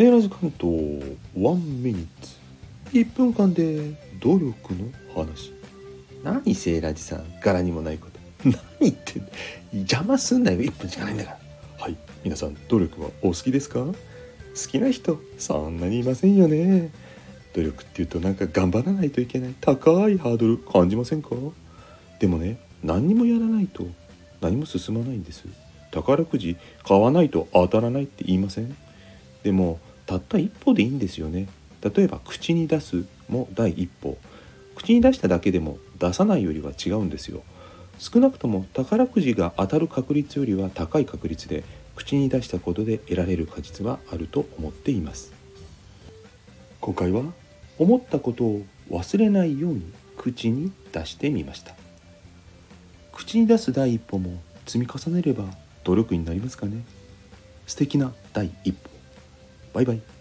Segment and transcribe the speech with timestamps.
[0.00, 2.34] セーラーズ関東ワンミニッツ。
[2.94, 5.52] 1分間で努力の話。
[6.24, 8.18] 何セーラージさん柄にもないこと。
[8.48, 9.20] 何言って
[9.74, 10.60] 邪魔すんなよ。
[10.60, 11.38] 1分しかないんだから。
[11.80, 11.96] はい。
[12.24, 13.80] 皆さん努力はお好きですか？
[13.80, 13.94] 好
[14.54, 16.90] きな人そんなにいませんよね。
[17.52, 19.54] 努力っていうとなんか頑張らないといけない。
[19.60, 21.28] 高いハードル感じませんか？
[22.20, 23.86] でもね何にもやらないと
[24.40, 25.44] 何も進まないんです。
[25.90, 28.74] 宝くじ買わないと当たらないって言いません？
[29.42, 29.78] でも
[30.10, 31.46] たった一歩でいいんですよね。
[31.82, 34.18] 例えば口に出すも第一歩。
[34.74, 37.44] 口に出しただけでも出さないよりは違うんですよ。
[38.00, 41.62] 少なくとも宝くじが当たる確率よりは高い確率で
[41.94, 45.32] 口に出したことで得られる果実はあると思っています。
[46.80, 47.22] 今回は
[47.78, 51.76] 思ったことを忘れないように口に出してみました。
[53.12, 55.44] 口に出す第一歩も積み重ねれば
[55.84, 56.84] 努力になりますかね。
[57.68, 58.99] 素敵な第一歩。
[59.72, 60.19] バイバイ。